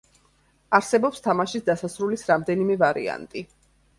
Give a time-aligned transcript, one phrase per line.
[0.77, 3.45] არსებობს თამაშის დასასრულის რამდენიმე ვარიანტი.